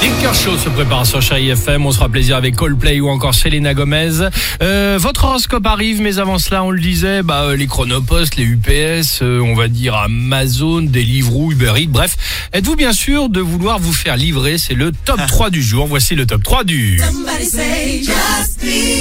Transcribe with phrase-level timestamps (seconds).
[0.00, 1.84] Les cœurs chauds se préparent sur Chéri FM.
[1.84, 4.28] On sera plaisir avec Coldplay ou encore Selena Gomez.
[4.62, 8.44] Euh, votre horoscope arrive, mais avant cela, on le disait, bah, euh, les chronopostes, les
[8.44, 12.16] UPS, euh, on va dire Amazon, Deliveroo, Uber Eats, bref.
[12.52, 14.56] Êtes-vous bien sûr de vouloir vous faire livrer?
[14.58, 15.86] C'est le top 3 du jour.
[15.88, 17.00] Voici le top 3 du...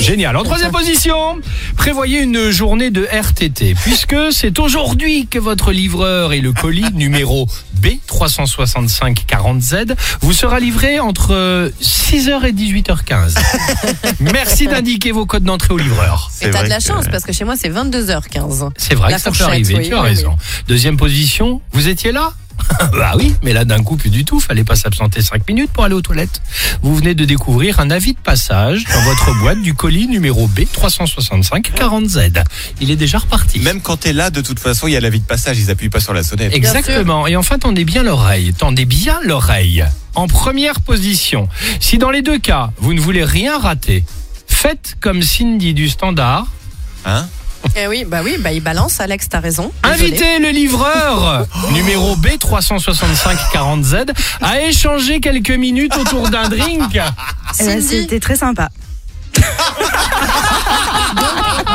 [0.01, 0.35] Génial.
[0.35, 1.37] En troisième position,
[1.75, 7.47] prévoyez une journée de RTT, puisque c'est aujourd'hui que votre livreur et le colis numéro
[8.17, 13.37] B36540Z vous sera livré entre 6h et 18h15.
[14.19, 16.31] Merci d'indiquer vos codes d'entrée au livreur.
[16.41, 18.69] Et t'as de la que- chance parce que chez moi c'est 22h15.
[18.77, 20.35] C'est vrai La que ça peut arriver, oui, tu as oui, raison.
[20.67, 22.33] Deuxième position, vous étiez là?
[22.91, 25.83] Bah oui, mais là d'un coup plus du tout, fallait pas s'absenter 5 minutes pour
[25.83, 26.41] aller aux toilettes.
[26.81, 32.43] Vous venez de découvrir un avis de passage dans votre boîte du colis numéro B36540Z.
[32.81, 33.59] Il est déjà reparti.
[33.59, 35.71] Même quand t'es là, de toute façon, il y a la vie de passage, ils
[35.71, 36.53] appuient pas sur la sonnette.
[36.53, 37.27] Exactement.
[37.27, 38.53] Et enfin, tendez bien l'oreille.
[38.53, 39.85] Tendez bien l'oreille.
[40.15, 41.47] En première position,
[41.79, 44.03] si dans les deux cas, vous ne voulez rien rater,
[44.47, 46.47] faites comme Cindy du Standard.
[47.05, 47.27] Hein?
[47.75, 49.71] Eh oui, bah oui, bah il balance, Alex, t'as raison.
[49.83, 50.09] Désolé.
[50.11, 56.99] Invitez le livreur numéro B36540Z à échanger quelques minutes autour d'un drink.
[57.59, 58.69] Eh ben, Cindy, C'était très sympa.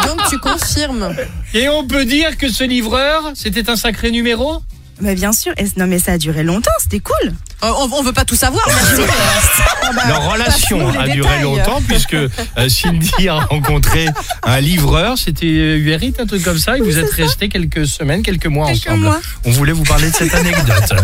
[0.07, 1.15] donc tu confirmes.
[1.55, 4.63] Et on peut dire que ce livreur, c'était un sacré numéro?
[5.01, 5.53] Mais bien sûr.
[5.57, 6.71] Et, non, mais ça a duré longtemps.
[6.79, 7.33] C'était cool.
[7.65, 9.03] Euh, on, on veut pas tout savoir, merci.
[10.09, 11.43] Leur relation a duré détails.
[11.43, 12.29] longtemps puisque euh,
[12.69, 14.07] Cindy a rencontré
[14.43, 18.47] un livreur, c'était Uberit, un truc comme ça, et vous êtes restés quelques semaines, quelques
[18.47, 19.05] mois Quelques ensemble.
[19.05, 19.21] mois.
[19.45, 20.93] On voulait vous parler de cette anecdote.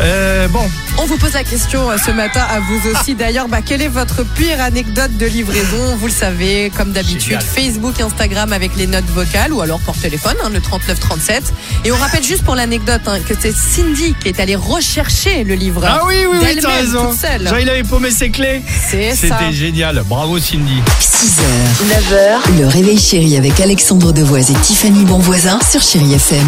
[0.00, 0.60] Euh, bon,
[0.98, 3.14] On vous pose la question ce matin à vous aussi.
[3.14, 5.96] D'ailleurs, bah, quelle est votre pire anecdote de livraison?
[5.96, 7.40] Vous le savez, comme d'habitude.
[7.40, 11.54] Facebook, Instagram avec les notes vocales ou alors par téléphone, hein, le 3937.
[11.86, 15.54] Et on rappelle juste pour l'anecdote hein, que c'est Cindy qui est allée rechercher le
[15.54, 15.87] livreur.
[15.90, 17.10] Ah oui, oui, oui, t'as raison.
[17.10, 17.48] toute seule.
[17.48, 18.62] Genre, il avait paumé ses clés.
[18.90, 19.38] C'est ça.
[19.38, 20.02] C'était génial.
[20.06, 20.82] Bravo Cindy.
[21.00, 21.40] 6h,
[22.12, 26.46] 9h, le réveil chéri avec Alexandre Devoise et Tiffany Bonvoisin sur Chéri FM.